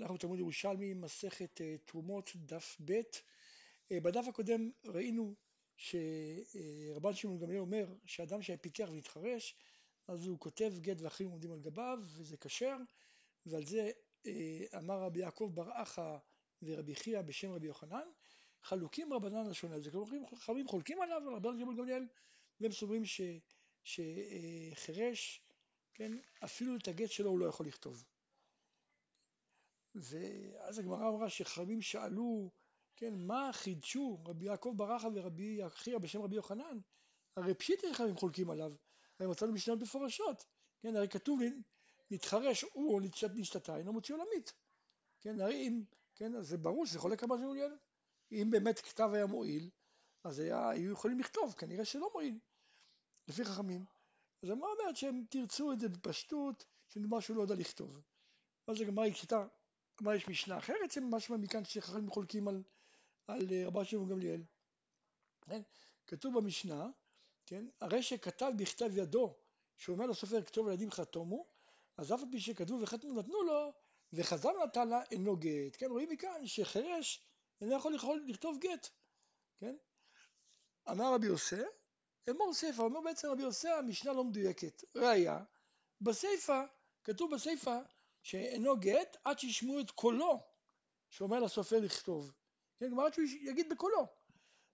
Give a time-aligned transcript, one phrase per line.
[0.00, 3.00] אנחנו בתלמוד ירושלמי, מסכת אה, תרומות, דף ב'.
[3.92, 5.34] אה, בדף הקודם ראינו
[5.76, 9.56] שרבן שמעון גמליאל אומר שאדם שהיה פיקח והתחרש,
[10.08, 12.76] אז הוא כותב גט ואחרים עומדים על גביו, וזה כשר,
[13.46, 13.90] ועל זה
[14.26, 16.16] אה, אמר רבי יעקב בר אחא
[16.62, 18.08] ורבי חייא בשם רבי יוחנן,
[18.62, 22.06] חלוקים רבנן לשון על זה, כלומר חכמים חולקים עליו, על רבן שמעון גמליאל,
[22.60, 23.02] והם סוברים
[23.84, 25.42] שחירש,
[25.94, 26.12] כן,
[26.44, 28.04] אפילו את הגט שלו הוא לא יכול לכתוב.
[29.94, 32.50] ואז הגמרא אמרה שחכמים שאלו,
[32.96, 36.78] כן, מה חידשו רבי יעקב ברכה ורבי חייא בשם רבי יוחנן?
[37.36, 38.72] הרי פשיטי חכמים חולקים עליו,
[39.18, 40.44] הרי מצאנו משנות מפורשות,
[40.80, 41.40] כן, הרי כתוב
[42.10, 43.00] נתחרש הוא או
[43.34, 44.52] נשתתה אינו מוציא עולמית,
[45.20, 45.84] כן, הרי אם,
[46.14, 47.76] כן, אז זה ברור שזה חולק על מה שמעוניין,
[48.32, 49.70] אם באמת כתב היה מועיל,
[50.24, 52.38] אז היה, היו יכולים לכתוב, כנראה שלא מועיל,
[53.28, 53.84] לפי חכמים.
[54.42, 58.00] אז מה אומרת שהם תרצו את זה בפשטות, שנאמר שהוא לא יודע לכתוב.
[58.66, 59.14] אז הגמרא היא
[59.94, 62.62] כלומר יש משנה אחרת שמשמע מכאן שחכמים חולקים על,
[63.26, 64.42] על אה, רבי שמעון גמליאל.
[65.40, 65.62] כן?
[66.06, 66.86] כתוב במשנה,
[67.46, 67.66] כן?
[67.80, 69.36] הרי שכתב בכתב ידו,
[69.76, 71.46] שהוא אומר לסופר כתוב ילדים חתומו,
[71.96, 73.72] אז אף על פי שכתבו וחתמו נתנו לו,
[74.12, 75.76] וחזר נתן לה אינו גט.
[75.78, 75.90] כן?
[75.90, 77.26] רואים מכאן שחירש
[77.60, 78.88] אינו יכול, יכול לכתוב גט.
[79.58, 79.76] כן?
[80.90, 81.62] אמר רבי יוסף,
[82.30, 84.84] אמור סיפא, אומר בעצם רבי יוסף, המשנה לא מדויקת.
[84.96, 85.44] ראיה,
[86.00, 86.64] בסיפא,
[87.04, 87.78] כתוב בסיפא
[88.22, 90.40] שאינו גט עד שישמעו את קולו
[91.10, 92.32] שאומר לסופר לכתוב.
[92.78, 94.06] כן, כלומר עד שהוא יגיד בקולו.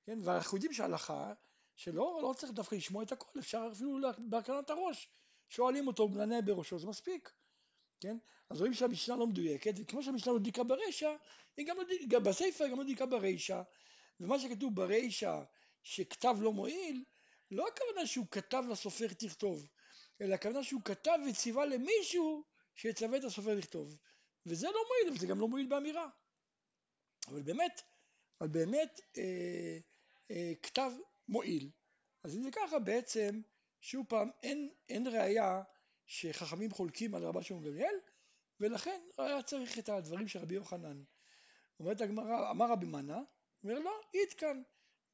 [0.05, 1.33] כן, ואנחנו יודעים שההלכה
[1.77, 5.11] שלא לא צריך דווקא לשמוע את הקול, אפשר אפילו בהקרנת הראש.
[5.49, 6.11] שואלים אותו, הוא
[6.45, 7.33] בראשו, זה מספיק.
[8.01, 8.17] כן?
[8.51, 11.17] אז רואים שהמשנה לא מדויקת, וכמו שהמשנה לא מדויקה ברישא,
[11.57, 13.63] היא גם, לא גם בסיפא היא גם לא מדויקה ברישא,
[14.21, 15.43] ומה שכתוב ברישא
[15.83, 17.05] שכתב לא מועיל,
[17.51, 19.69] לא הכוונה שהוא כתב לסופר תכתוב,
[20.21, 22.45] אלא הכוונה שהוא כתב וציווה למישהו
[22.79, 23.99] שיצווה את הסופר לכתוב.
[24.47, 26.09] וזה לא מועיל, וזה גם לא מועיל באמירה.
[27.29, 27.83] אבל באמת,
[28.41, 29.79] אבל באמת אה,
[30.31, 30.93] אה, כתב
[31.29, 31.71] מועיל.
[32.25, 33.41] אז אם זה ככה בעצם,
[33.81, 35.63] שוב פעם, אין, אין ראייה
[36.07, 37.95] שחכמים חולקים על רבן שמעון גמליאל,
[38.61, 41.03] ולכן היה צריך את הדברים של רבי יוחנן.
[41.81, 43.21] אומרת הגמרא, אמר רבי מנה,
[43.65, 44.01] אומר לא,
[44.39, 44.63] כאן,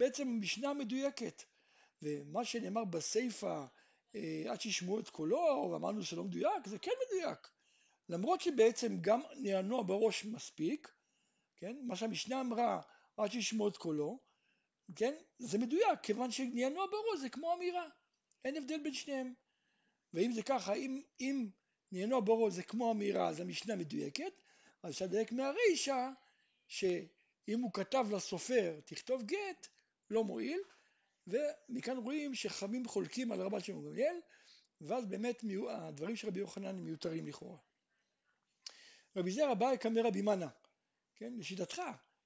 [0.00, 1.42] בעצם משנה מדויקת.
[2.02, 3.64] ומה שנאמר בסיפא,
[4.14, 7.53] אה, עד שישמעו את קולו, ואמרנו שלא מדויק, זה כן מדויק.
[8.08, 10.92] למרות שבעצם גם נענוע בראש מספיק,
[11.56, 12.80] כן, מה שהמשנה אמרה
[13.16, 14.18] עד שישמעו את קולו,
[14.96, 17.88] כן, זה מדויק, כיוון שנענוע בראש זה כמו אמירה,
[18.44, 19.34] אין הבדל בין שניהם.
[20.14, 21.48] ואם זה ככה, אם, אם
[21.92, 24.32] נענוע בראש זה כמו אמירה, אז המשנה מדויקת,
[24.82, 26.08] אז אפשר לדייק מהרישא,
[26.68, 29.68] שאם הוא כתב לסופר תכתוב גט,
[30.10, 30.60] לא מועיל,
[31.26, 34.20] ומכאן רואים שחכמים חולקים על רבן שמעון גמליאל,
[34.80, 37.58] ואז באמת הדברים של רבי יוחנן מיותרים לכאורה.
[39.16, 40.48] רבי זר הבא יקמא רבי מנה,
[41.16, 41.82] כן, לשיטתך,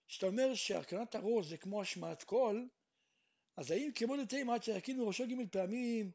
[0.06, 2.68] שאתה אומר שהרכנת הראש זה כמו השמעת קול,
[3.56, 6.10] אז האם כמה דתימר עד שירכין בראשו ג' פעמים,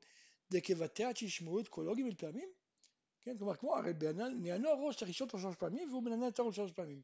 [0.51, 2.49] דכוותה עד שישמעו את קולו ג' פעמים?
[3.21, 3.93] כן, כלומר, כמו, הרי
[4.35, 7.01] נענוע הראש צריך לשאול אותו שלוש פעמים והוא מנענע את הראש שלוש פעמים.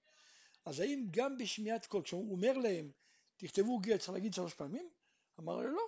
[0.66, 2.92] אז האם גם בשמיעת קול, כשהוא אומר להם,
[3.38, 4.90] תכתבו גט, צריך להגיד שלוש פעמים?
[5.40, 5.82] אמר לו לא.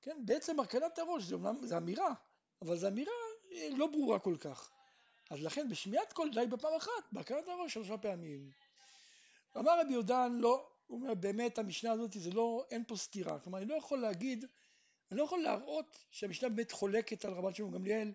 [0.00, 2.14] כן, בעצם הרכנת הראש זה אומנם, זה אמירה,
[2.62, 3.12] אבל זו אמירה
[3.76, 4.70] לא ברורה כל כך.
[5.30, 8.50] אז לכן בשמיעת קול די בפעם אחת, בהרכנת הראש שלושה פעמים.
[9.56, 13.58] אמר רבי יהודן לא, הוא אומר באמת המשנה הזאת זה לא, אין פה סתירה, כלומר
[13.58, 14.44] אני לא יכול להגיד,
[15.10, 18.12] אני לא יכול להראות שהמשנה באמת חולקת על רבן שמעון גמליאל,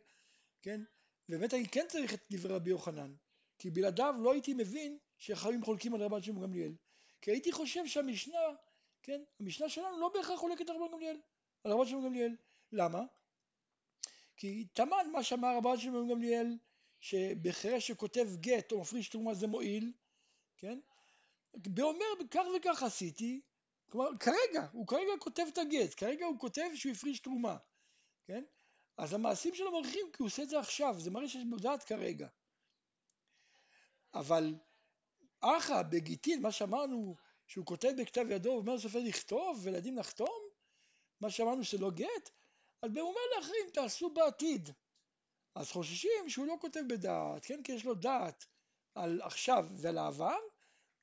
[0.61, 0.81] כן,
[1.29, 3.13] ובאמת אני כן צריך את דברי רבי יוחנן,
[3.59, 6.71] כי בלעדיו לא הייתי מבין שחכמים חולקים על רבן שמעון גמליאל,
[7.21, 8.39] כי הייתי חושב שהמשנה,
[9.03, 11.17] כן, המשנה שלנו לא בהכרח חולקת על רבן גמליאל,
[11.63, 12.35] על רבן שמעון גמליאל,
[12.71, 13.03] למה?
[14.37, 16.57] כי תמן מה שאמר רבן שמעון גמליאל
[16.99, 19.93] שבחירש שכותב גט או מפריש תרומה זה מועיל,
[20.57, 20.79] כן?
[21.75, 23.41] ואומר כך וכך עשיתי,
[23.89, 27.57] כלומר כרגע, הוא כרגע כותב את הגט, כרגע הוא כותב שהוא הפריש תרומה,
[28.25, 28.43] כן?
[28.97, 32.27] אז המעשים שלו מרחיבים כי הוא עושה את זה עכשיו, זה מראה שיש מודעת כרגע.
[34.13, 34.55] אבל
[35.41, 37.15] אחא בגיטין, מה שאמרנו
[37.47, 40.39] שהוא כותב בכתב ידו ואומר לסופר לכתוב ולילדים לחתום,
[41.21, 42.29] מה שאמרנו שלא גט,
[42.81, 44.69] אז הוא אומר לאחרים תעשו בעתיד,
[45.56, 47.63] אז חוששים שהוא לא כותב בדעת, כן?
[47.63, 48.46] כי יש לו דעת
[48.96, 50.38] על עכשיו ועל העבר,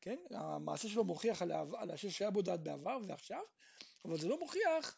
[0.01, 0.17] כן?
[0.31, 3.43] המעשה שלו מוכיח על, העבר, על שהיה בו דעת בעבר ועכשיו,
[4.05, 4.97] אבל זה לא מוכיח,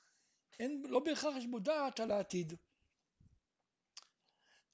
[0.58, 2.52] אין, לא בהכרח יש בו דעת על העתיד.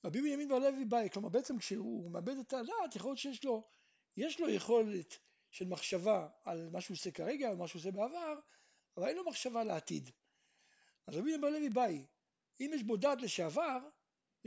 [0.05, 3.69] רבי בנימין והלוי באי, כלומר בעצם כשהוא מאבד את הדעת, יכול להיות שיש לו,
[4.17, 5.19] יש לו יכולת
[5.51, 8.35] של מחשבה על מה שהוא עושה כרגע, על מה שהוא עושה בעבר,
[8.97, 10.11] אבל אין לו מחשבה לעתיד.
[11.07, 12.07] אז רבי בנימין והלוי באי,
[12.61, 13.79] אם יש בו דעת לשעבר,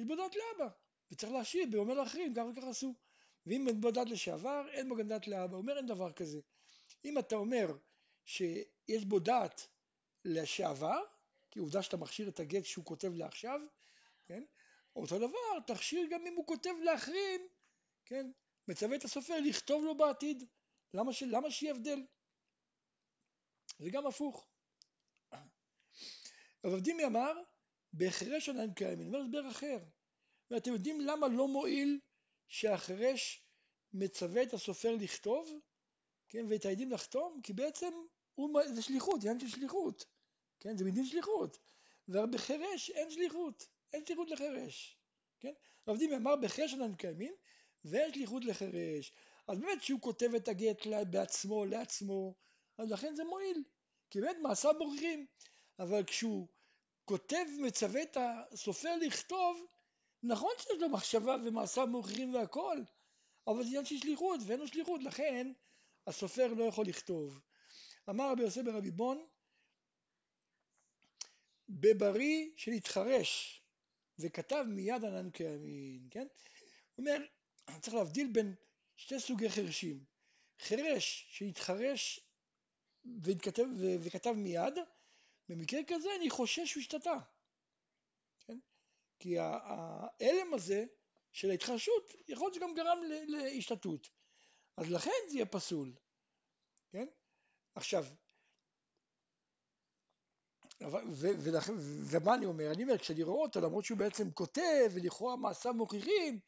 [0.06, 0.70] דעת לאבא,
[1.12, 2.96] וצריך להשיב, ואומר לאחרים, כך וכך עשו.
[3.46, 5.56] ואם דת לשעבר, אין בו גם דת לאבא.
[5.56, 6.40] אומר אין דבר כזה.
[7.06, 7.78] אם אתה אומר
[8.26, 9.68] שיש בו דת
[10.26, 11.04] לשעבר,
[11.52, 13.62] כי עובדה שאתה מכשיר את הגט שהוא כותב לעכשיו,
[14.26, 14.44] כן?
[14.96, 17.48] אותו דבר, תכשיר גם אם הוא כותב לאחרים,
[18.06, 18.32] כן?
[18.68, 20.44] מצווה את הסופר לכתוב לו בעתיד.
[20.94, 21.24] למה, ש...
[21.24, 22.06] למה שיהיה הבדל?
[23.80, 24.48] וגם הפוך.
[26.64, 27.34] הרב דימי אמר,
[27.94, 29.80] בהחרש עדיין קיימים, אומר הסבר אחר.
[30.51, 32.00] ואתם יודעים למה לא מועיל
[32.48, 33.44] שהחרש
[33.94, 35.60] מצווה את הסופר לכתוב,
[36.30, 37.39] כן, ואת העדים לחתום?
[37.44, 37.92] כי בעצם
[38.36, 40.06] הוא, זה שליחות, עניין של שליחות,
[40.60, 41.57] כן, זה מדין שליחות.
[42.07, 44.98] ובחרש אין שליחות, אין שליחות לחרש,
[45.40, 45.54] כן?
[45.88, 47.33] הרב דימי אמר בחרש עדיין קיימים,
[47.86, 49.13] ואין שליחות לחרש.
[49.48, 52.36] אז באמת שהוא כותב את הגט בעצמו, לעצמו,
[52.78, 53.63] אז לכן זה מועיל,
[54.10, 55.25] כי באמת מעשיו מוכיחים.
[55.80, 56.48] אבל כשהוא
[57.07, 59.65] כותב, מצווה את הסופר לכתוב,
[60.24, 62.77] נכון שיש לו מחשבה ומעשיו מוכיחים והכל,
[63.48, 65.51] אבל זה עניין של שליחות, ואין לו שליחות, לכן
[66.07, 67.39] הסופר לא יכול לכתוב.
[68.09, 69.27] אמר רבי יוסף ברבי בון,
[71.69, 73.62] בבריא שנתחרש
[74.19, 76.27] וכתב מיד ענן כימין, כן?
[76.95, 77.18] הוא אומר,
[77.81, 78.56] צריך להבדיל בין
[78.95, 80.04] שתי סוגי חרשים.
[80.59, 82.19] חרש שהתחרש
[83.24, 83.65] וכתב,
[84.01, 84.74] וכתב מיד,
[85.50, 87.18] במקרה כזה אני חושש שהוא השתתה.
[88.40, 88.58] כן?
[89.20, 90.86] כי ההלם הזה
[91.32, 92.98] של ההתחרשות יכול להיות שגם גרם
[93.28, 94.10] להשתתות.
[94.78, 95.96] אז לכן זה יהיה פסול.
[96.92, 97.08] כן?
[97.76, 98.06] עכשיו,
[102.12, 102.72] ומה אני אומר?
[102.72, 106.40] אני אומר, כשאני רואה אותו, למרות שהוא בעצם כותב, ולכאורה מעשיו מוכיחים,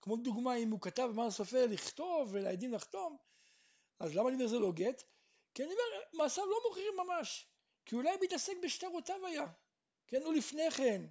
[0.00, 3.16] כמו דוגמה אם הוא כתב מה הסופר לכתוב ולעדים לחתום,
[4.00, 5.02] אז למה אני אומר זה לא גט?
[5.54, 7.48] כי אני אומר, מעשיו לא מוכיחים ממש,
[7.86, 9.46] כי אולי מתעסק בשטרותיו היה,
[10.06, 11.02] כן, הוא לפני כן,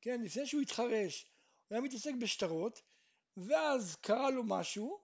[0.00, 1.22] כן, לפני שהוא התחרש,
[1.68, 2.82] הוא היה מתעסק בשטרות,
[3.36, 5.00] ואז קרה לו משהו,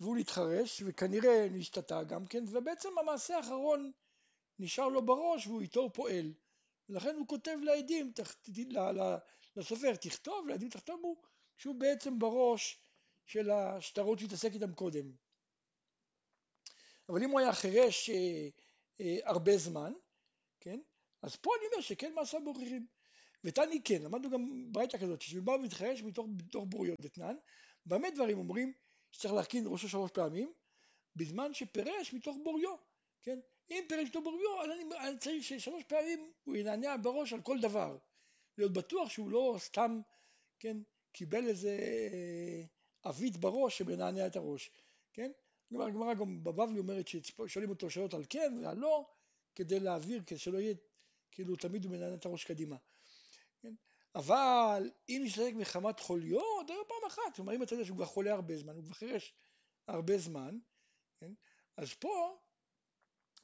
[0.00, 3.92] והוא להתחרש, וכנראה נשתתה גם כן, ובעצם המעשה האחרון
[4.58, 6.32] נשאר לו בראש והוא איתו פועל.
[6.88, 8.12] ולכן הוא כותב לעדים,
[9.56, 11.22] לסופר, תכתוב, לעדים תכתובו,
[11.56, 12.78] שהוא בעצם בראש
[13.26, 15.12] של השטרות שהתעסק איתם קודם.
[17.08, 18.48] אבל אם הוא היה חירש אה,
[19.00, 19.92] אה, הרבה זמן,
[21.22, 22.86] אז פה אני אומר שכן מעשה מוכיחים.
[23.44, 26.26] ותני כן, למדנו גם ברייתא כזאת, שבא ומתחרש מתוך,
[26.68, 27.36] בוריות דתנן,
[27.86, 28.72] במה דברים אומרים
[29.12, 30.52] שצריך להרכין ראשו שלוש פעמים,
[31.16, 32.76] בזמן שפירש מתוך בוריו,
[33.22, 33.38] כן?
[33.70, 37.60] אם פירש מתוך בוריו, אז אני, אני צריך ששלוש פעמים הוא ינענע בראש על כל
[37.60, 37.98] דבר.
[38.58, 40.00] להיות בטוח שהוא לא סתם,
[40.58, 40.76] כן,
[41.12, 41.78] קיבל איזה
[43.00, 44.70] עווית אה, בראש שמנענע את הראש,
[45.12, 45.30] כן?
[45.70, 49.06] הגמרא גם בבבלי אומרת ששואלים אותו שאלות על כן ועל לא,
[49.54, 50.74] כדי להעביר, כדי שלא יהיה,
[51.36, 52.76] כאילו תמיד הוא מנענע את הראש קדימה.
[53.60, 53.74] כן?
[54.14, 58.06] אבל אם נשתתק מחמת חוליו, עוד היה פעם אחת, כלומר אם אתה יודע שהוא כבר
[58.06, 59.34] חולה הרבה זמן, הוא כבר חירש
[59.88, 60.58] הרבה זמן,
[61.20, 61.32] כן?
[61.76, 62.38] אז פה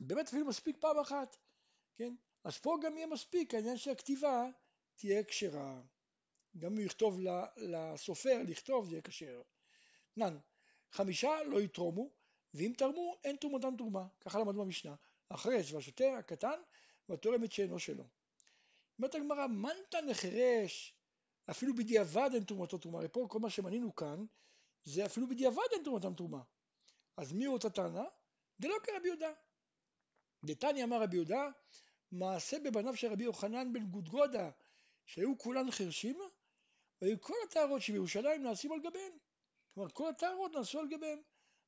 [0.00, 1.36] באמת אפילו מספיק פעם אחת,
[1.96, 2.14] כן?
[2.44, 4.46] אז פה גם יהיה מספיק העניין שהכתיבה
[4.94, 5.82] תהיה כשרה.
[6.58, 7.18] גם אם הוא יכתוב
[7.56, 9.42] לסופר לכתוב זה יהיה כשר.
[10.16, 10.38] נן,
[10.90, 12.10] חמישה לא יתרומו,
[12.54, 14.94] ואם תרמו אין תרומתם תרומה, ככה למדנו במשנה.
[15.30, 16.60] החרש והשוטה הקטן
[17.08, 18.04] והתורם את שאינו שלו.
[18.98, 20.94] אומרת הגמרא, מנתא נחרש,
[21.50, 22.98] אפילו בדיעבד אין תרומתו תרומה.
[22.98, 24.24] הרי פה כל מה שמנינו כאן,
[24.84, 26.42] זה אפילו בדיעבד אין תרומתם תרומה.
[27.16, 28.04] אז מי הוא אותה טענה?
[28.60, 29.32] דלא כרבי יהודה.
[30.44, 31.48] דתניא אמר רבי יהודה,
[32.12, 34.50] מעשה בבניו של רבי יוחנן בן גודגודה,
[35.06, 36.18] שהיו כולן חרשים,
[37.02, 39.12] והיו כל הטהרות שבירושלים נעשים על גביהן.
[39.74, 41.18] כלומר, כל הטהרות נעשו על גביהם.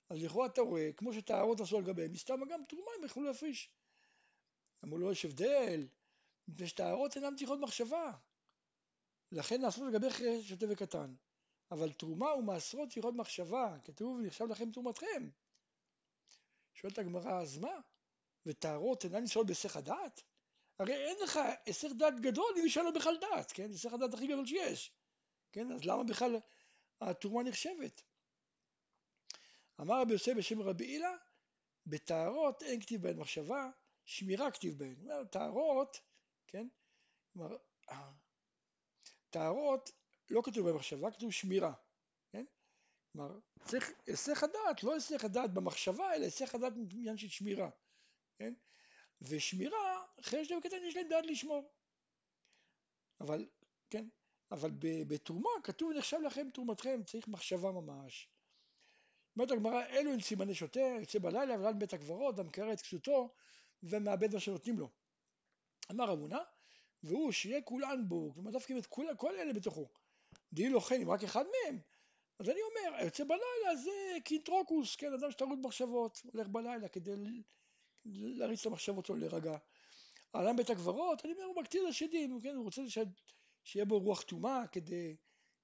[0.08, 3.70] אז לכאורה אתה רואה, כמו שטהרות נעשו על גביהם, מסתם גם תרומה הם יכלו להפריש.
[4.84, 5.88] אמרו לו, יש הבדל,
[6.48, 8.12] מפני שטהרות אינן צריכות מחשבה.
[9.32, 10.06] לכן נעשו לגבי
[10.42, 11.14] שוטה וקטן.
[11.70, 15.28] אבל תרומה ומעשרות צריכות מחשבה, כתוב נחשב לכם תרומתכם.
[16.74, 17.80] שואלת הגמרא, אז מה?
[18.46, 20.22] וטהרות אינן נשאלות בהיסח הדעת?
[20.78, 23.70] הרי אין לך היסח דעת גדול אם ישאל לו בכלל דעת, כן?
[23.70, 24.92] היסח הדעת הכי גדול שיש.
[25.52, 25.72] כן?
[25.72, 26.36] אז למה בכלל
[27.00, 28.02] התרומה נחשבת?
[29.80, 31.16] אמר רבי יוסף בשם רבי הילה,
[31.86, 33.70] בטהרות אין כתיב בהן מחשבה,
[34.04, 35.24] שמירה כתיב בהן.
[35.30, 36.00] טהרות,
[36.46, 36.68] כן?
[37.32, 37.56] כלומר,
[39.30, 39.90] טהרות
[40.30, 41.72] לא כתוב בהן מחשבה, כתוב שמירה,
[42.32, 42.44] כן?
[43.12, 47.70] כלומר, צריך היסח הדעת, לא היסח הדעת במחשבה, אלא היסח הדעת בעניין של שמירה,
[48.38, 48.54] כן?
[49.20, 51.72] ושמירה, אחרי שאתם קטן יש להם דעת לשמור.
[53.20, 53.48] אבל,
[53.90, 54.08] כן,
[54.50, 58.28] אבל בתרומה כתוב נחשב לכם תרומתכם, צריך מחשבה ממש.
[59.36, 63.34] אומרת הגמרא, אלו הם סימני שוטה, יוצא בלילה ולן בית הקברות, המקרר את כסותו
[63.90, 64.90] ומאבד מה שנותנים לו.
[65.90, 66.38] אמר רב הונא,
[67.02, 69.88] והוא שיהיה כולן בו, כלומר דווקא את כל, כל אלה בתוכו.
[70.52, 71.78] דהי לא כן, אם רק אחד מהם,
[72.38, 77.12] אז אני אומר, היוצא בלילה זה קינטרוקוס, כן, אדם שטרוד מחשבות, הולך בלילה כדי
[78.04, 79.56] להריץ את המחשבות שלו להירגע.
[80.34, 82.82] העולם בית הקברות, אני אומר, הוא מקטיר לשדים, כן, הוא רוצה
[83.64, 85.16] שיהיה בו רוח טומאה כדי,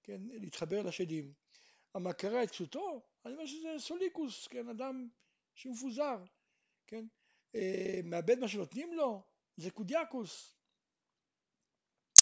[0.02, 1.32] כן, להתחבר לשדים.
[1.94, 5.08] המכרה את פשוטו, אני אומר שזה סוליקוס, כן, אדם
[5.54, 6.24] שהוא מפוזר,
[6.86, 7.04] כן,
[7.54, 9.22] אה, מאבד מה שנותנים לו,
[9.56, 10.56] זה קודיאקוס.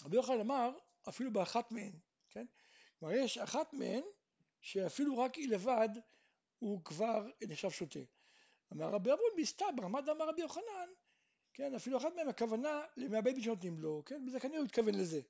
[0.03, 0.77] רבי יוחנן אמר,
[1.09, 1.91] אפילו באחת מהן,
[2.29, 2.45] כן,
[2.99, 4.03] כלומר יש אחת מהן
[4.61, 5.89] שאפילו רק היא לבד
[6.59, 7.99] הוא כבר נחשב שוטה.
[8.73, 10.89] אמר רבי אבון מסתבר, מה אמר רבי יוחנן,
[11.53, 15.21] כן, אפילו אחת מהן הכוונה למאבד מי שנותנים לו, כן, וזה כנראה הוא התכוון לזה,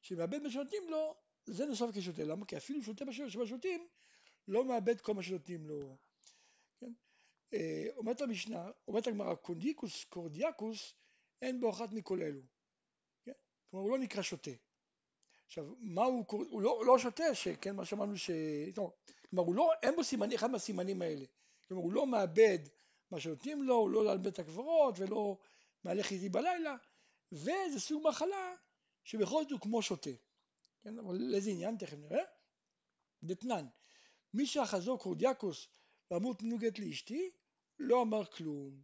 [0.00, 1.14] שמאבד מי שנותנים לו
[1.46, 2.46] זה נחשב כשותא, למה?
[2.46, 3.88] כי אפילו שוטה שבשותים
[4.48, 5.96] לא מאבד כל מה שנותנים לו.
[7.54, 10.94] אה, אומרת המשנה, אומרת הגמרא, קונדיקוס קורדיאקוס
[11.42, 12.40] אין בו אחת מכל אלו.
[13.24, 13.32] כן?
[13.70, 14.50] כלומר הוא לא נקרא שוטה.
[15.46, 18.30] עכשיו, מה הוא, הוא לא, לא שוטה, שכן, מה שאמרנו ש...
[19.30, 21.24] כלומר, הוא לא, אין בו סימני, אחד מהסימנים האלה.
[21.68, 22.58] כלומר, הוא לא מאבד
[23.10, 25.38] מה שנותנים לו, הוא לא לאבד בית הקברות ולא
[25.84, 26.76] מהלך איתי בלילה,
[27.32, 28.54] וזה סוג מחלה
[29.04, 30.10] שבכל זאת הוא כמו שוטה.
[30.82, 32.22] כן, אבל לאיזה עניין תכף נראה.
[33.22, 33.66] דתנן,
[34.34, 35.68] מי שאחזו קורדיאקוס
[36.10, 37.30] ואמור תנו גט לאשתי,
[37.78, 38.82] לא אמר כלום.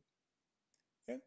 [1.07, 1.19] כן?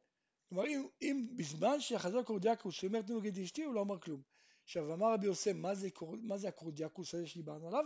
[0.49, 4.21] כלומר, אם, אם בזמן שאחזו קורדיאקוס שאומר תנו גט לאשתי, הוא לא אמר כלום.
[4.63, 5.89] עכשיו, אמר רבי יוסף, מה זה,
[6.21, 7.85] מה זה הקורדיאקוס הזה שדיברנו עליו?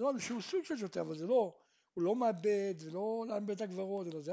[0.00, 1.58] אמרנו שהוא סוג של שוטה, אבל זה לא,
[1.94, 4.32] הוא לא מאבד, זה לא לאן בית הגברות, אלא זה,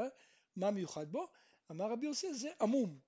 [0.55, 1.27] מה מיוחד בו?
[1.71, 2.99] אמר רבי יוסף, זה עמום,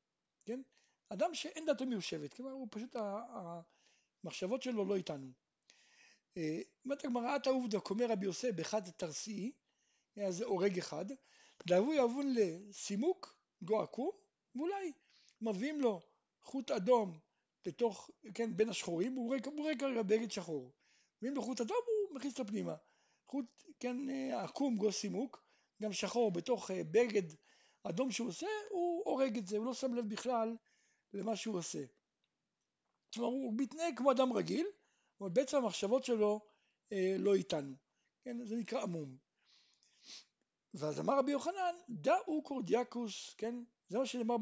[0.45, 0.61] כן?
[1.09, 2.95] אדם שאין דתו מיושבת, כלומר הוא פשוט
[4.23, 5.31] המחשבות שלו לא איתנו.
[6.37, 9.62] אה, אומרת הגמרא, עתה עובדא קומר רבי יוסף באחד תרסי, היה
[10.29, 11.05] זה הורג אחד,
[11.67, 14.11] דאבו יבון לסימוק גו עקום,
[14.55, 14.91] ואולי
[15.41, 16.01] מביאים לו
[16.41, 17.19] חוט אדום
[17.65, 19.27] לתוך, כן, בין השחורים, הוא
[19.57, 20.73] רואה כרגע בגד שחור.
[21.17, 21.77] מביאים לו חוט אדום,
[22.09, 22.75] הוא מכניס אותו פנימה.
[23.27, 23.45] חוט,
[23.79, 25.43] כן, אה, עקום גו סימוק,
[25.81, 27.35] גם שחור בתוך אה, בגד
[27.83, 30.57] אדום שהוא עושה, הוא הורג את זה, הוא לא שם לב בכלל
[31.13, 31.83] למה שהוא עושה.
[33.13, 34.67] כלומר הוא מתנהג כמו אדם רגיל,
[35.21, 36.39] אבל בעצם המחשבות שלו
[36.91, 37.75] אה, לא איתנו,
[38.23, 39.17] כן, זה נקרא עמום.
[40.73, 43.55] ואז אמר רבי יוחנן, דאו קורדיאקוס, כן,
[43.89, 44.35] זה מה שנאמר,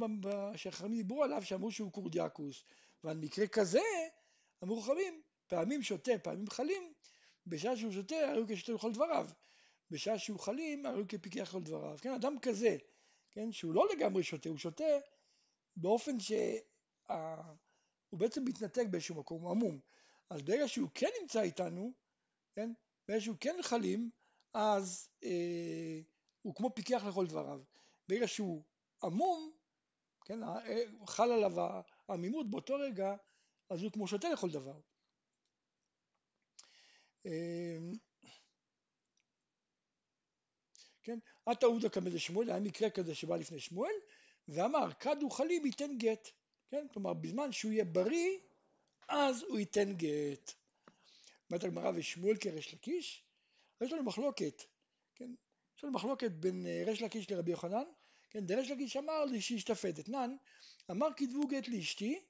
[0.55, 2.63] שהחכמים דיברו עליו, שאמרו שהוא קורדיאקוס,
[3.03, 3.81] ועל מקרה כזה,
[4.63, 6.93] אמרו חכמים, פעמים שותה, פעמים חלים,
[7.47, 9.29] בשעה שהוא שותה, היו כשותה לכל דבריו,
[9.91, 12.77] בשעה שהוא חלים, היו כפיקח לכל דבריו, כן, אדם כזה,
[13.31, 14.83] כן, שהוא לא לגמרי שותה, הוא שותה
[15.75, 16.57] באופן שה...
[18.09, 19.79] הוא בעצם מתנתק באיזשהו מקום, הוא עמום.
[20.29, 21.93] אז ברגע שהוא כן נמצא איתנו,
[22.55, 22.71] כן,
[23.07, 24.09] ברגע שהוא כן חלים,
[24.53, 26.00] אז אה,
[26.41, 27.62] הוא כמו פיקח לכל דבריו.
[28.07, 28.63] ברגע שהוא
[29.03, 29.51] עמום,
[30.25, 31.51] כן, אה, חל עליו
[32.07, 33.15] העמימות באותו רגע,
[33.69, 34.79] אז הוא כמו שותה לכל דבר.
[37.25, 37.77] אה,
[41.03, 43.93] כן, עתה עובדא כמזה שמואל, היה מקרה כזה שבא לפני שמואל,
[44.48, 46.27] ואמר כד הוא חלים ייתן גט.
[46.69, 46.88] כן?
[46.93, 48.38] כלומר, בזמן שהוא יהיה בריא,
[49.07, 50.51] אז הוא ייתן גט.
[51.50, 53.24] אומרת הגמרא ושמואל כריש לקיש,
[53.81, 54.63] יש לנו מחלוקת?
[55.81, 57.83] יש לנו מחלוקת בין אה, ריש לקיש לרבי יוחנן,
[58.29, 58.45] כן?
[58.45, 60.35] דריש לקיש אמר לי שישתפט אתנן,
[60.91, 62.23] אמר כתבו גט לאשתי,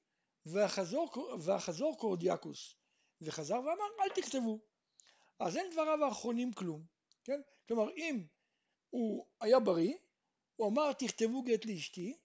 [0.46, 2.76] והחזור, והחזור קורדיאקוס,
[3.22, 4.60] וחזר ואמר אל תכתבו.
[5.40, 6.84] אז אין דבריו האחרונים כלום,
[7.24, 7.42] כן?
[7.68, 8.24] כלומר אם
[8.90, 9.94] הוא היה בריא,
[10.56, 12.18] הוא אמר תכתבו גט לאשתי,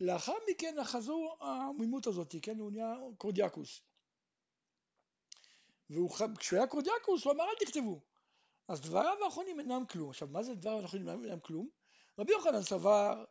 [0.00, 3.82] לאחר מכן אחזו העמימות הזאת, כן, הוא נהיה קורדיאקוס.
[5.90, 8.00] וכשהוא היה קורדיאקוס הוא אמר אל תכתבו.
[8.70, 10.10] אז דבריו האחרונים אינם כלום.
[10.10, 11.68] עכשיו מה זה דבריו האחרונים אינם כלום?
[12.18, 13.24] רבי יוחנן סבר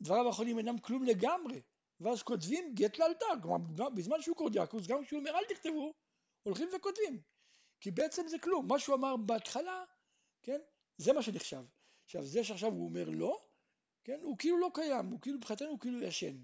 [0.00, 1.62] דבריו האחרונים אינם כלום לגמרי.
[2.00, 5.94] ואז כותבים גט לאלתר, כלומר בזמן שהוא קורדיאקוס, גם כשהוא אומר אל תכתבו,
[6.42, 7.20] הולכים וכותבים.
[7.80, 9.84] כי בעצם זה כלום, מה שהוא אמר בהתחלה,
[10.42, 10.60] כן,
[10.96, 11.62] זה מה שנחשב.
[12.04, 13.40] עכשיו זה שעכשיו הוא אומר לא,
[14.04, 14.20] כן?
[14.22, 16.36] הוא כאילו לא קיים, הוא כאילו, מבחינתנו הוא כאילו ישן,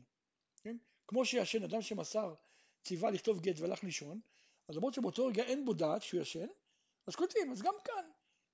[0.62, 0.76] כן?
[1.06, 2.34] כמו שישן, אדם שמסר
[2.82, 4.20] ציווה לכתוב גט והלך לישון,
[4.68, 6.46] אז למרות שבאותו רגע אין בו דעת שהוא ישן,
[7.06, 8.04] אז כותבים, אז גם כאן,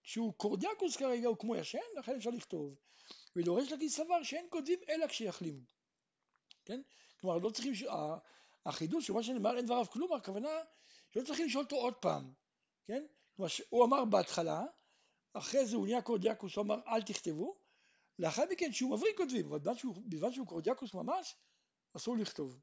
[0.03, 2.75] כשהוא קורדיאקוס כרגע הוא כמו ישן, לכן אפשר לכתוב.
[3.37, 5.65] ודורש להגיד סבר שאין כותבים אלא כשיחלים,
[6.65, 6.81] כן?
[7.21, 7.85] כלומר לא צריכים, ש...
[8.67, 10.49] החידוש של מה שנאמר אין דבריו כלום, הכוונה
[11.11, 12.33] שלא צריכים לשאול אותו עוד פעם,
[12.85, 13.07] כן?
[13.37, 14.63] כלומר הוא אמר בהתחלה,
[15.33, 17.59] אחרי זה הוא נהיה קורדיאקוס, הוא אמר אל תכתבו,
[18.19, 19.95] לאחר מכן שהוא מבריא כותבים, אבל בזמן שהוא,
[20.33, 21.37] שהוא קורדיאקוס ממש,
[21.97, 22.61] אסור לכתוב.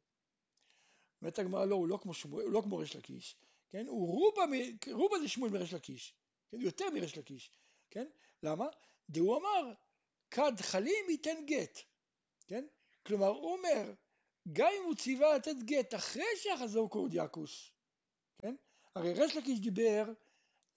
[1.21, 2.11] אומרת הגמרא לא, הוא לא כמו,
[2.51, 3.35] לא כמו ריש לקיש,
[3.69, 3.87] כן?
[3.87, 4.41] הוא רובה,
[4.91, 6.15] רובה זה שמואל מריש לקיש,
[6.51, 6.61] כן?
[6.61, 7.51] יותר מריש לקיש,
[7.89, 8.07] כן?
[8.43, 8.65] למה?
[9.09, 9.73] דהוא אמר,
[10.31, 11.79] כד חלים ייתן גט,
[12.47, 12.65] כן?
[13.05, 13.93] כלומר הוא אומר,
[14.53, 17.71] גם אם הוא ציווה לתת גט אחרי שיחזור קורדיאקוס,
[18.41, 18.55] כן?
[18.95, 20.13] הרי ריש לקיש דיבר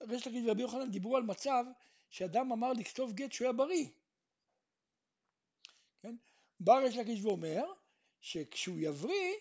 [0.02, 1.64] ריש לקיש ורבי יוחנן דיברו על מצב
[2.10, 3.88] שאדם אמר לכתוב גט שהוא היה בריא.
[6.02, 6.16] כן?
[6.60, 7.64] בא ריש לקיש ואומר
[8.20, 9.34] שכשהוא יבריא,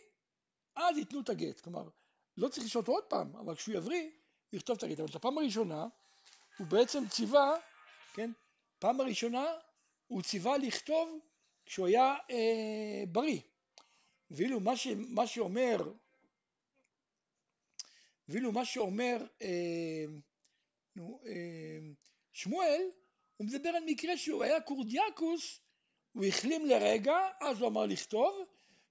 [0.75, 1.59] אז ייתנו את הגט.
[1.59, 1.89] כלומר,
[2.37, 4.09] לא צריך לשאול אותו עוד פעם, אבל כשהוא יבריא,
[4.53, 4.99] יכתוב את הגט.
[4.99, 5.87] אבל את הפעם הראשונה,
[6.59, 7.55] הוא בעצם ציווה,
[8.13, 8.31] כן?
[8.79, 9.45] פעם הראשונה
[10.07, 11.19] הוא ציווה לכתוב
[11.65, 13.39] כשהוא היה אה, בריא.
[14.31, 15.77] ואילו מה, ש, מה שאומר,
[18.27, 20.05] ואילו מה שאומר אה,
[20.95, 21.79] נו, אה,
[22.33, 22.81] שמואל,
[23.37, 25.59] הוא מדבר על מקרה שהוא היה קורדיאקוס,
[26.11, 28.45] הוא החלים לרגע, אז הוא אמר לכתוב,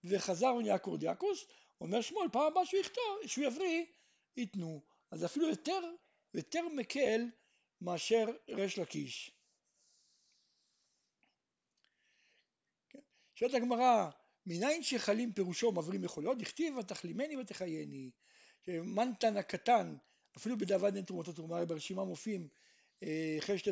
[0.04, 1.46] וחזר ונהיה קורדיאקוס,
[1.80, 3.84] אומר שמואל, פעם הבאה שהוא יכתוב, שהוא יבריא,
[4.37, 4.82] ייתנו.
[5.10, 5.80] אז אפילו יותר,
[6.34, 7.20] יותר מקל
[7.80, 9.30] מאשר ריש לקיש.
[12.88, 12.99] כן?
[13.35, 14.11] שואלת הגמרא,
[14.47, 18.11] מניין שחלים פירושו מברים יכולות, דכתיב ותחלימני ותחייני.
[18.68, 19.97] מנתן הקטן,
[20.37, 22.49] אפילו בדיעבד אין תרומות התרומה, ברשימה מופיעים
[23.02, 23.68] אה, חשת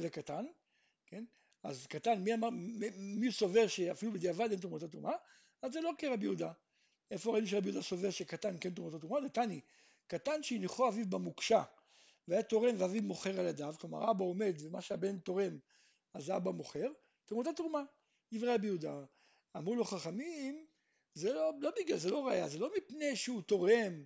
[1.07, 1.25] כן?
[1.63, 2.49] אז קטן, מי, אמר,
[2.97, 5.13] מי סובר שאפילו בדיעבד אין תרומות התרומה?
[5.63, 6.53] אז זה לא כרבי יהודה.
[7.11, 9.21] איפה ראינו שרבי יהודה סובר שקטן כן תרומות התרומה?
[9.21, 9.29] זה
[10.07, 11.63] קטן שהניחו אביו במוקשה
[12.29, 15.59] והיה תורם ואביו מוכר על ידיו, כלומר אבא עומד ומה שהבן תורם
[16.15, 16.89] אז אבא מוכר,
[17.25, 17.83] תרומות התרומה,
[18.33, 19.05] דברי רבי יהודה.
[19.57, 20.67] אמרו לו חכמים,
[21.15, 24.05] זה לא, לא בגלל, זה לא ראייה, זה לא מפני שהוא תורם,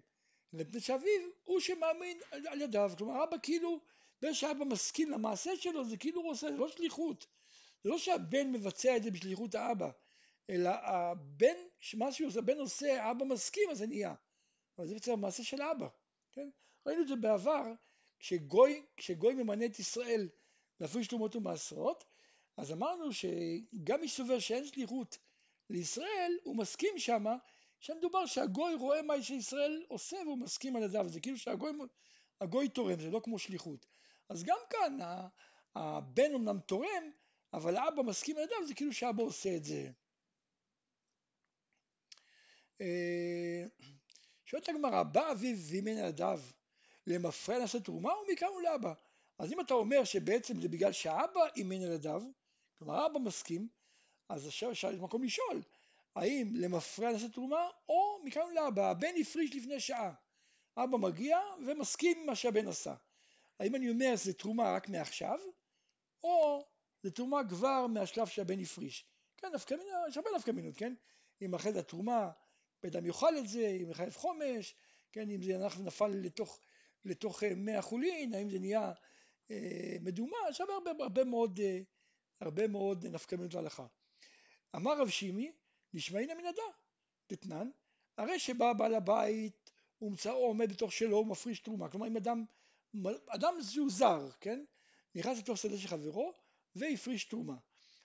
[0.53, 3.81] מפני שאביו הוא שמאמין על, על ידיו, כלומר אבא כאילו,
[4.21, 7.27] בגלל שאבא מסכים למעשה שלו, זה כאילו הוא עושה, זה לא שליחות,
[7.85, 9.91] זה לא שהבן מבצע את זה בשליחות האבא,
[10.51, 11.57] אלא הבן,
[11.95, 14.15] מה שהוא עושה, הבן עושה, אבא מסכים, אז זה נהיה.
[14.79, 15.89] אבל זה בעצם המעשה של אבא,
[16.33, 16.49] כן?
[16.87, 17.65] ראינו את זה בעבר,
[18.21, 20.29] כשגוי, כשגוי ממנה את ישראל
[20.81, 22.05] להפריש תרומות ומעשרות,
[22.57, 25.19] אז אמרנו שגם מי סובר שאין שליחות
[25.71, 27.37] לישראל, הוא מסכים שמה,
[27.81, 33.11] שמדובר שהגוי רואה מה שישראל עושה והוא מסכים על ידיו, זה כאילו שהגוי תורם, זה
[33.11, 33.87] לא כמו שליחות.
[34.29, 34.99] אז גם כאן
[35.75, 37.11] הבן אמנם תורם,
[37.53, 39.91] אבל האבא מסכים על ידיו, זה כאילו שהאבא עושה את זה.
[42.81, 43.65] אה,
[44.45, 46.41] שואלת הגמרא, בא אביו ואימן ילדיו
[47.07, 48.93] למפרע לעשות תרומה או מכאן ולאבא?
[49.39, 52.23] אז אם אתה אומר שבעצם זה בגלל שהאבא אימן ילדיו,
[52.79, 53.69] כלומר האבא מסכים,
[54.29, 55.63] אז עכשיו יש מקום לשאול,
[56.17, 60.13] האם למפרע לעשות תרומה או מכאן ולאבא, הבן הפריש לפני שעה,
[60.77, 62.95] אבא מגיע ומסכים עם מה שהבן עשה.
[63.61, 65.39] האם אני אומר שזה תרומה רק מעכשיו,
[66.25, 66.65] או
[67.03, 69.05] זה תרומה כבר מהשלב שהבן הפריש.
[69.37, 70.95] כן, נפקא מינות, יש הרבה נפקא מינות, כן?
[71.43, 72.31] אם אחרי זה התרומה
[72.83, 74.75] בדם יאכל את זה, אם מחייב חומש,
[75.13, 76.61] כן, אם זה ונפל לתוך,
[77.05, 78.93] לתוך אה, מי החולין, האם זה נהיה
[79.51, 81.81] אה, מדומה, יש הרבה, הרבה מאוד, אה,
[82.41, 83.87] הרבה מאוד נפקמינות להלכה.
[84.77, 85.53] אמר רב שימי,
[85.95, 86.63] נשמעינא מן הדא,
[87.29, 87.71] דתנן,
[88.19, 89.71] הרי שבא בעל הבית,
[90.03, 92.45] ומצאו עומד בתוך שלו, הוא מפריש תרומה, כלומר אם אדם,
[93.27, 94.65] אדם שהוא זר, כן,
[95.15, 96.33] נכנס לתוך שדה של חברו,
[96.77, 97.57] והפריש תרומה.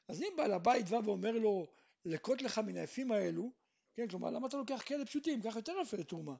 [0.08, 1.67] אז אם בעל הבית בא ואומר לו,
[2.05, 3.51] לקוט לך מן היפים האלו,
[3.93, 5.41] כן, כלומר, למה אתה לוקח כאלה פשוטים?
[5.41, 6.36] קח יותר יפה לתרומה,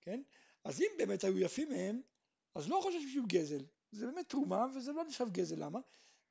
[0.00, 0.22] כן?
[0.64, 2.00] אז אם באמת היו יפים מהם,
[2.54, 3.64] אז לא חושב שהוא גזל.
[3.92, 5.80] זה באמת תרומה, וזה לא נחשב גזל, למה?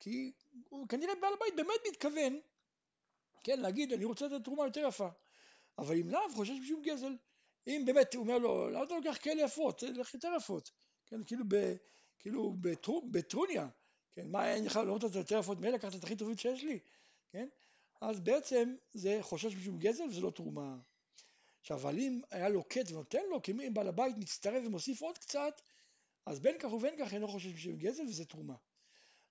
[0.00, 0.32] כי
[0.68, 2.40] הוא כנראה בעל הבית באמת מתכוון,
[3.44, 5.08] כן, להגיד, אני רוצה לתת תרומה יותר יפה.
[5.78, 7.16] אבל אם לאו, חושב שהוא גזל.
[7.66, 9.82] אם באמת הוא אומר לו, למה אתה לוקח כאלה יפות?
[9.82, 10.70] לך יותר יפות.
[11.06, 11.76] כן, כאילו, ב,
[12.18, 13.68] כאילו בטר, בטרוניה.
[14.12, 16.78] כן, מה, אין לך, לא רוצה יותר יפות מאלה, לקחת את הכי טובים שיש לי.
[17.32, 17.48] כן?
[18.00, 20.76] אז בעצם זה חושש משום גזל וזה לא תרומה.
[21.60, 25.60] עכשיו, אבל אם היה לוקט ונותן לו, כי אם בעל הבית מצטרף ומוסיף עוד קצת,
[26.26, 28.54] אז בין כך ובין כך אינו חושש משום גזל וזה תרומה.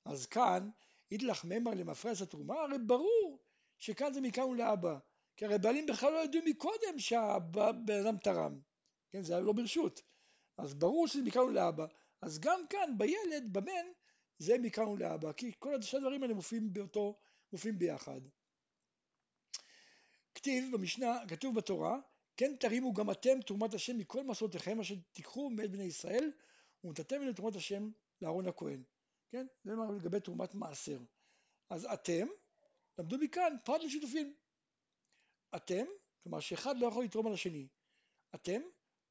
[0.05, 0.69] אז כאן,
[1.11, 3.39] אידלך ממר למפרס התרומה, הרי ברור
[3.77, 4.97] שכאן זה מכאן ולאבא.
[5.35, 8.59] כי הרי בעלים בכלל לא ידעו מקודם שהבן אדם תרם.
[9.11, 10.01] כן, זה היה לא ברשות.
[10.57, 11.85] אז ברור שזה מכאן ולאבא.
[12.21, 13.85] אז גם כאן, בילד, בבן,
[14.37, 15.33] זה מכאן ולאבא.
[15.33, 17.19] כי כל השני הדברים האלה מופיעים באותו,
[17.53, 18.21] מופיעים ביחד.
[20.35, 21.99] כתיב במשנה, כתוב בתורה,
[22.39, 26.31] כן תרימו גם אתם תרומת השם מכל מסורתיכם אשר תיקחו מאת בני ישראל
[26.83, 28.83] ונתתם ממנו תרומת השם לאהרון הכהן.
[29.29, 29.47] כן?
[29.63, 30.99] זה לגבי תרומת מעשר.
[31.69, 32.27] אז אתם,
[32.97, 34.35] למדו מכאן פרט לשותפים.
[35.55, 35.85] אתם,
[36.23, 37.67] כלומר שאחד לא יכול לתרום על השני.
[38.35, 38.61] אתם,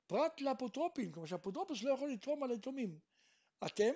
[0.07, 2.99] פרט לאפוטרופים, כלומר שהאפוטרופוס לא יכול לתרום על היתומים.
[3.67, 3.93] אתם,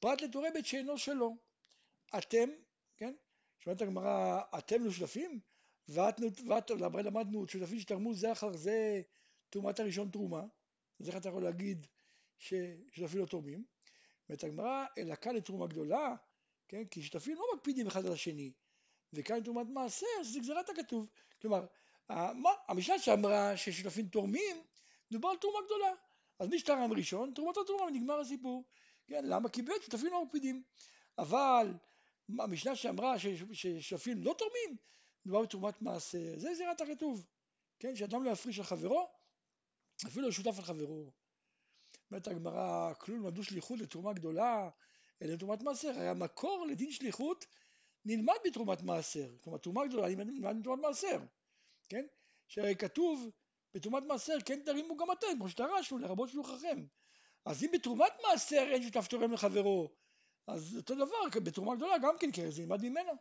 [0.00, 1.36] פרט לתורמת שאינו שלו.
[2.18, 2.48] אתם,
[2.96, 3.14] כן?
[3.58, 5.40] שואלת הגמרא, אתם לא שותפים?
[5.88, 9.02] למדנו שותפים שתרמו זה אחר זה
[9.50, 10.42] תרומת הראשון תרומה,
[11.00, 11.86] אז איך אתה יכול להגיד
[12.38, 13.64] ששותפים לא תורמים?
[14.28, 16.14] ואת הגמרא, אלא כאן לתרומה גדולה,
[16.68, 16.84] כן?
[16.84, 18.52] כי שותפים לא מקפידים אחד על השני,
[19.12, 21.06] וכאן תרומת מעשר, זה גזירת הכתוב.
[21.40, 21.66] כלומר,
[22.68, 24.56] המשנה שאמרה ששותפים תורמים,
[25.12, 25.92] דובר על תרומה גדולה.
[26.38, 28.64] אז מי שתרם ראשון, תרומתו תרומה, ונגמר הסיפור.
[29.06, 29.48] כן, למה?
[29.48, 30.62] כי באמת שותפים לא מקפידים.
[31.18, 31.74] אבל
[32.38, 33.14] המשנה שאמרה
[33.52, 34.76] ששותפים לא תורמים,
[35.28, 37.26] מדובר בתרומת מעשר, זה זירת הכתוב,
[37.78, 39.10] כן, שאדם לא יפריש על חברו,
[40.06, 41.12] אפילו לא שותף על חברו.
[42.10, 44.70] אומרת הגמרא, כלום נולדו שליחות לתרומה גדולה,
[45.22, 47.46] אלא לתרומת מעשר, הרי המקור לדין שליחות
[48.04, 51.18] נלמד בתרומת מעשר, כלומר תרומה גדולה נלמד בתרומת מעשר,
[51.88, 52.06] כן?
[52.48, 53.30] שהרי כתוב
[53.74, 56.86] בתרומת מעשר כן תרימו גם אתם, כמו שדרשנו לרבות שלוחכם.
[57.44, 59.94] אז אם בתרומת מעשר אין שותף תורם לחברו,
[60.46, 63.12] אז אותו דבר, בתרומה גדולה גם כן, כי זה נלמד ממנו,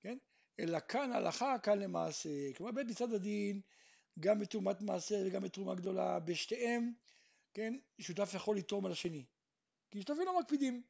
[0.00, 0.18] כן?
[0.60, 2.52] אלא כאן הלכה, כאן למעשה.
[2.56, 3.60] כלומר בית מצד הדין,
[4.20, 6.92] גם בתרומת מעשר וגם בתרומה גדולה, בשתיהם,
[7.54, 9.24] כן, שותף יכול לתרום על השני.
[9.90, 10.82] כי שותפים לא מקפידים.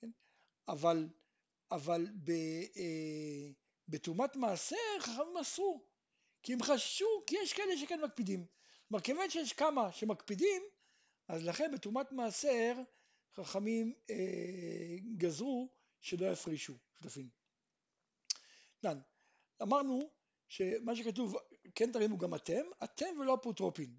[0.00, 0.10] כן?
[0.68, 1.08] אבל,
[1.70, 2.30] אבל ב,
[2.76, 3.50] אה,
[3.88, 5.84] בתרומת מעשר חכמים אסרו.
[6.42, 8.46] כי הם חששו, כי יש כאלה שכן מקפידים.
[8.88, 10.62] כלומר, כיוון שיש כמה שמקפידים,
[11.28, 12.74] אז לכן בתרומת מעשר
[13.34, 15.68] חכמים אה, גזרו
[16.00, 17.39] שלא יפרישו שותפים.
[18.82, 18.98] דן,
[19.62, 20.10] אמרנו
[20.48, 21.36] שמה שכתוב,
[21.74, 23.98] כן תרימו גם אתם, אתם ולא אפוטרופין.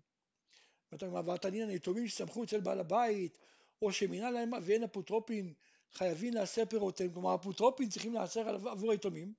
[1.26, 3.38] והתני היתומים שסמכו אצל בעל הבית,
[3.82, 5.54] או שמינה להן אביהן אפוטרופין,
[5.91, 9.34] חייבים לעשר פירותיהם, כלומר אפוטרופין צריכים לעשר עבור היתומים.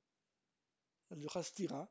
[1.10, 1.84] אז זו סתירה.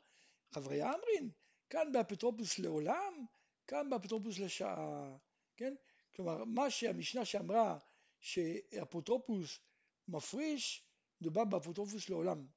[0.53, 1.29] חברייא אמרין,
[1.69, 3.25] כאן באפוטרופוס לעולם,
[3.67, 5.17] כאן באפוטרופוס לשעה,
[5.57, 5.75] כן?
[6.15, 7.77] כלומר, מה שהמשנה שאמרה
[8.19, 9.59] שאפוטרופוס
[10.07, 10.85] מפריש,
[11.21, 12.47] מדובר באפוטרופוס לעולם.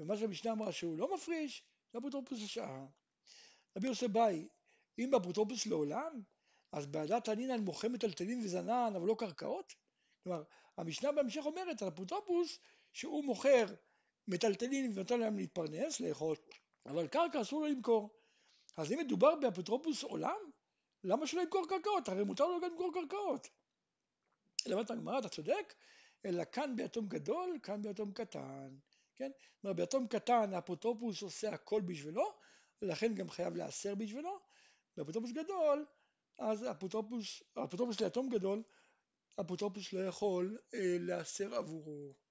[0.00, 2.86] ומה שהמשנה אמרה שהוא לא מפריש, זה אפוטרופוס לשעה.
[3.76, 4.48] רבי יוסי בעי,
[4.98, 6.22] אם באפוטרופוס לעולם,
[6.72, 9.74] אז והא תנינן מוכר מטלטלים וזן, אבל לא קרקעות?
[10.22, 10.42] כלומר,
[10.76, 12.58] המשנה בהמשך אומרת על אפוטרופוס
[12.92, 13.66] שהוא מוכר
[14.28, 16.36] מטלטלים ונותן להם להתפרנס, לאכול,
[16.86, 18.10] אבל קרקע אסור לו למכור.
[18.76, 20.38] אז אם מדובר באפוטרופוס עולם,
[21.04, 22.08] למה שלא ימכור קרקעות?
[22.08, 23.48] הרי מותר לו גם למכור קרקעות.
[24.66, 25.74] אומרת הגמרא, אתה צודק,
[26.24, 28.76] אלא כאן ביתום גדול, כאן ביתום קטן.
[29.16, 29.30] כן?
[29.60, 32.34] כלומר, ביתום קטן האפוטרופוס עושה הכל בשבילו,
[32.82, 34.38] ולכן גם חייב לעשר בשבילו.
[34.96, 35.86] באפוטרופוס גדול,
[36.38, 38.62] אז האפוטרופוס, האפוטרופוס ליתום גדול,
[39.38, 42.25] האפוטרופוס לא יכול אה, לעשר עבורו.